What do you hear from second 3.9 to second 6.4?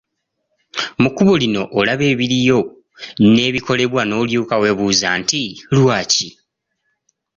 n'olyoka weebuuza nti: Lwaki?